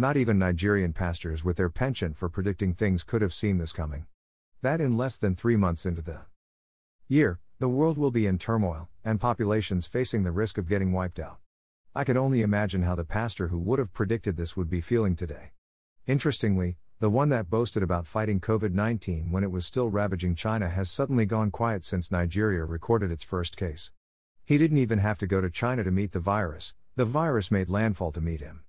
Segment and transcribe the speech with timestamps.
[0.00, 4.06] Not even Nigerian pastors with their penchant for predicting things could have seen this coming.
[4.62, 6.20] That in less than three months into the
[7.06, 11.20] year, the world will be in turmoil, and populations facing the risk of getting wiped
[11.20, 11.36] out.
[11.94, 15.16] I can only imagine how the pastor who would have predicted this would be feeling
[15.16, 15.50] today.
[16.06, 20.70] Interestingly, the one that boasted about fighting COVID 19 when it was still ravaging China
[20.70, 23.92] has suddenly gone quiet since Nigeria recorded its first case.
[24.46, 27.68] He didn't even have to go to China to meet the virus, the virus made
[27.68, 28.64] landfall to meet him.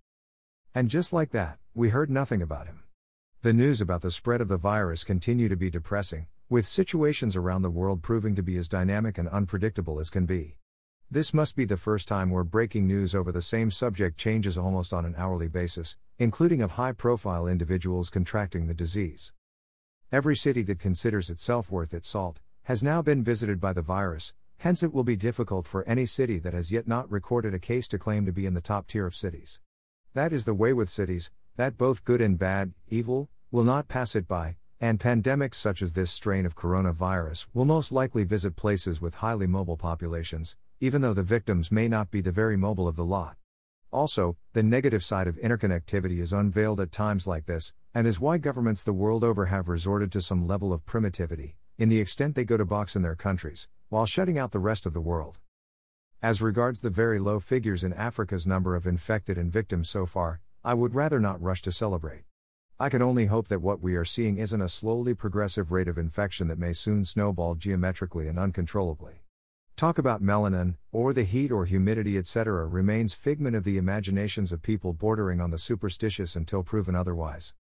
[0.73, 2.83] And just like that, we heard nothing about him.
[3.41, 7.63] The news about the spread of the virus continue to be depressing, with situations around
[7.63, 10.55] the world proving to be as dynamic and unpredictable as can be.
[11.09, 14.93] This must be the first time where breaking news over the same subject changes almost
[14.93, 19.33] on an hourly basis, including of high profile individuals contracting the disease.
[20.09, 24.33] Every city that considers itself worth its salt has now been visited by the virus,
[24.59, 27.89] hence, it will be difficult for any city that has yet not recorded a case
[27.89, 29.59] to claim to be in the top tier of cities.
[30.13, 34.13] That is the way with cities, that both good and bad, evil, will not pass
[34.13, 39.01] it by, and pandemics such as this strain of coronavirus will most likely visit places
[39.01, 42.97] with highly mobile populations, even though the victims may not be the very mobile of
[42.97, 43.37] the lot.
[43.89, 48.37] Also, the negative side of interconnectivity is unveiled at times like this, and is why
[48.37, 52.43] governments the world over have resorted to some level of primitivity, in the extent they
[52.43, 55.37] go to box in their countries, while shutting out the rest of the world.
[56.23, 60.39] As regards the very low figures in Africa's number of infected and victims so far,
[60.63, 62.25] I would rather not rush to celebrate.
[62.79, 65.97] I can only hope that what we are seeing isn't a slowly progressive rate of
[65.97, 69.23] infection that may soon snowball geometrically and uncontrollably.
[69.75, 74.61] Talk about melanin, or the heat or humidity, etc., remains figment of the imaginations of
[74.61, 77.55] people bordering on the superstitious until proven otherwise.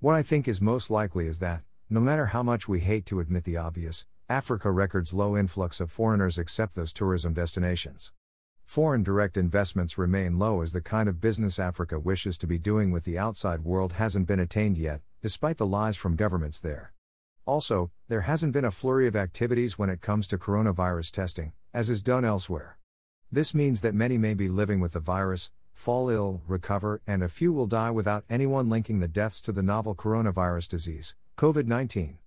[0.00, 3.20] What I think is most likely is that, no matter how much we hate to
[3.20, 8.12] admit the obvious, Africa records low influx of foreigners except those tourism destinations.
[8.64, 12.90] Foreign direct investments remain low as the kind of business Africa wishes to be doing
[12.90, 16.92] with the outside world hasn't been attained yet, despite the lies from governments there.
[17.44, 21.88] Also, there hasn't been a flurry of activities when it comes to coronavirus testing, as
[21.88, 22.78] is done elsewhere.
[23.30, 27.28] This means that many may be living with the virus, fall ill, recover, and a
[27.28, 32.18] few will die without anyone linking the deaths to the novel coronavirus disease, COVID 19.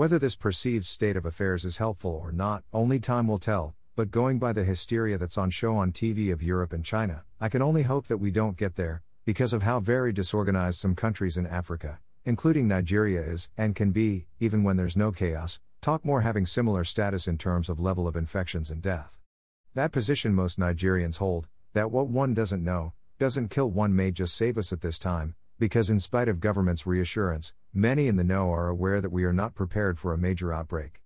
[0.00, 4.10] Whether this perceived state of affairs is helpful or not, only time will tell, but
[4.10, 7.60] going by the hysteria that's on show on TV of Europe and China, I can
[7.60, 11.46] only hope that we don't get there, because of how very disorganized some countries in
[11.46, 16.46] Africa, including Nigeria, is, and can be, even when there's no chaos, talk more having
[16.46, 19.18] similar status in terms of level of infections and death.
[19.74, 24.34] That position most Nigerians hold, that what one doesn't know, doesn't kill one may just
[24.34, 28.50] save us at this time, because in spite of government's reassurance, many in the know
[28.50, 31.00] are aware that we are not prepared for a major outbreak.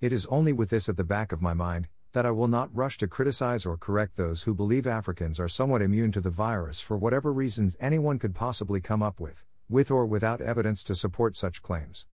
[0.00, 2.74] It is only with this at the back of my mind, that I will not
[2.74, 6.80] rush to criticize or correct those who believe Africans are somewhat immune to the virus
[6.80, 11.36] for whatever reasons anyone could possibly come up with, with or without evidence to support
[11.36, 12.06] such claims.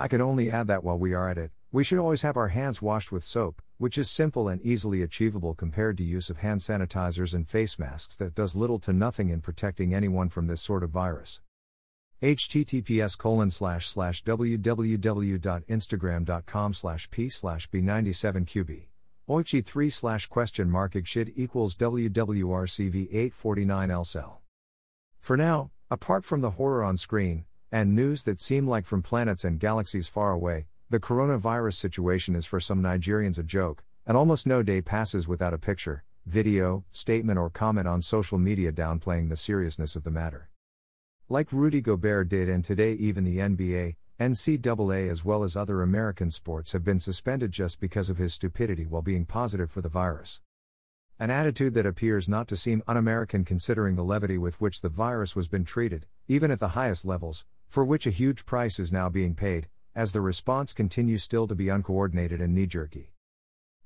[0.00, 2.48] I can only add that while we are at it, we should always have our
[2.48, 6.58] hands washed with soap, which is simple and easily achievable compared to use of hand
[6.58, 10.82] sanitizers and face masks that does little to nothing in protecting anyone from this sort
[10.82, 11.40] of virus
[12.24, 18.86] https colon slash slash www.instagram.com slash p slash b97qb
[19.28, 24.36] Oichi 3 slash question mark igshid equals WWRCV 849 LCell.
[25.20, 29.44] For now, apart from the horror on screen, and news that seem like from planets
[29.44, 34.46] and galaxies far away, the coronavirus situation is for some Nigerians a joke, and almost
[34.46, 39.36] no day passes without a picture, video, statement, or comment on social media downplaying the
[39.36, 40.50] seriousness of the matter.
[41.30, 46.30] Like Rudy Gobert did, and today even the NBA, NCAA as well as other American
[46.30, 50.42] sports have been suspended just because of his stupidity while being positive for the virus.
[51.18, 54.90] An attitude that appears not to seem un American considering the levity with which the
[54.90, 58.92] virus was been treated, even at the highest levels, for which a huge price is
[58.92, 63.12] now being paid, as the response continues still to be uncoordinated and knee jerky.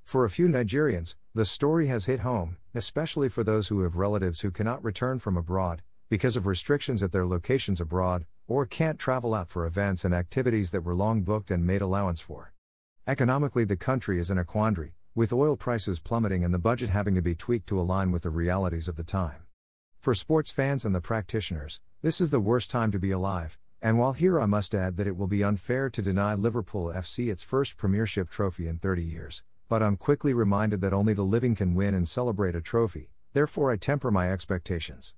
[0.03, 4.41] For a few Nigerians, the story has hit home, especially for those who have relatives
[4.41, 9.35] who cannot return from abroad, because of restrictions at their locations abroad, or can't travel
[9.35, 12.53] out for events and activities that were long booked and made allowance for.
[13.07, 17.15] Economically, the country is in a quandary, with oil prices plummeting and the budget having
[17.15, 19.43] to be tweaked to align with the realities of the time.
[20.01, 23.99] For sports fans and the practitioners, this is the worst time to be alive, and
[23.99, 27.43] while here I must add that it will be unfair to deny Liverpool FC its
[27.43, 31.75] first Premiership trophy in 30 years, but I'm quickly reminded that only the living can
[31.75, 35.15] win and celebrate a trophy, therefore I temper my expectations.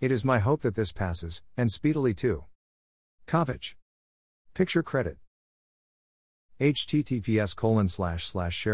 [0.00, 2.44] It is my hope that this passes, and speedily too.
[3.26, 3.74] Kovic.
[4.54, 5.18] Picture credit.
[6.58, 8.64] https colon slash slash